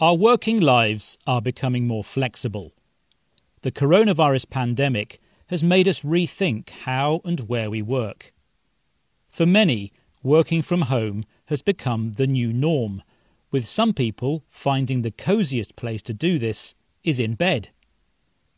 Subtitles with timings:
[0.00, 2.72] Our working lives are becoming more flexible.
[3.62, 8.32] The coronavirus pandemic has made us rethink how and where we work.
[9.28, 13.04] For many, working from home has become the new norm,
[13.52, 16.74] with some people finding the coziest place to do this
[17.04, 17.68] is in bed.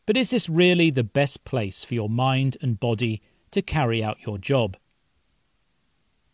[0.07, 4.25] But is this really the best place for your mind and body to carry out
[4.25, 4.75] your job?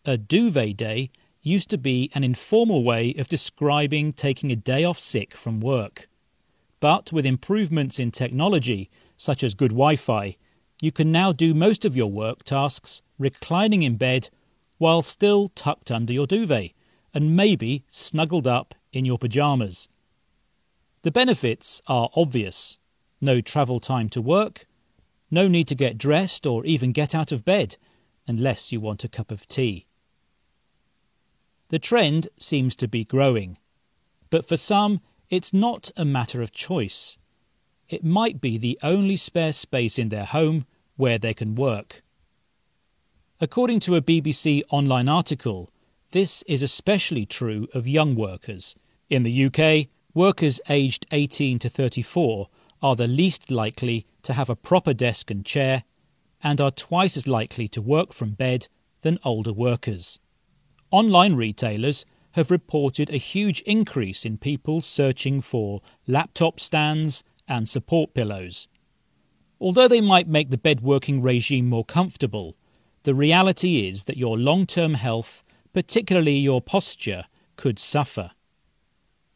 [0.05, 1.11] A duvet day
[1.43, 6.07] used to be an informal way of describing taking a day off sick from work.
[6.79, 10.37] But with improvements in technology, such as good Wi Fi,
[10.81, 14.29] you can now do most of your work tasks reclining in bed
[14.77, 16.71] while still tucked under your duvet
[17.13, 19.87] and maybe snuggled up in your pyjamas.
[21.03, 22.79] The benefits are obvious
[23.21, 24.65] no travel time to work,
[25.31, 27.77] no need to get dressed or even get out of bed
[28.27, 29.87] unless you want a cup of tea.
[31.73, 33.57] The trend seems to be growing,
[34.29, 35.01] but for some,
[35.31, 37.17] it's not a matter of choice.
[37.89, 42.03] It might be the only spare space in their home where they can work.
[43.41, 45.67] According to a BBC online article,
[46.11, 48.75] this is especially true of young workers.
[49.09, 52.49] In the UK, workers aged 18 to 34
[52.83, 55.85] are the least likely to have a proper desk and chair
[56.43, 58.67] and are twice as likely to work from bed
[59.01, 60.19] than older workers.
[60.93, 68.13] Online retailers have reported a huge increase in people searching for laptop stands and support
[68.13, 68.67] pillows.
[69.59, 72.55] Although they might make the bed working regime more comfortable,
[73.01, 77.23] the reality is that your long term health, particularly your posture,
[77.55, 78.29] could suffer.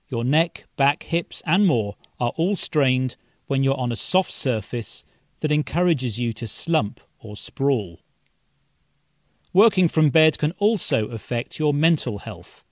[0.09, 3.16] Your neck, back, hips, and more are all strained
[3.47, 5.03] when you're on a soft surface
[5.39, 8.02] that encourages you to slump or sprawl.
[9.58, 12.63] Working from bed can also affect your mental health.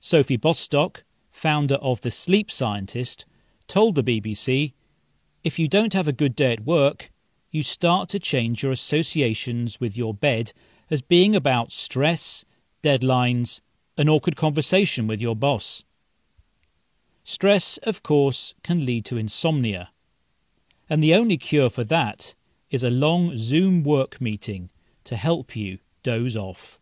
[0.00, 3.24] Sophie Bostock, founder of The Sleep Scientist,
[3.68, 4.72] told the BBC
[5.44, 7.12] if you don't have a good day at work,
[7.52, 10.52] you start to change your associations with your bed
[10.90, 12.44] as being about stress,
[12.82, 13.60] deadlines,
[13.96, 15.84] an awkward conversation with your boss.
[17.22, 19.90] Stress, of course, can lead to insomnia.
[20.90, 22.34] And the only cure for that
[22.72, 24.68] is a long Zoom work meeting
[25.04, 26.81] to help you doze off.